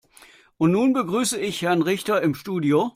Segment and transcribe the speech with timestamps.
[0.57, 2.89] Und nun begrüße ich Herrn Richter im Studio.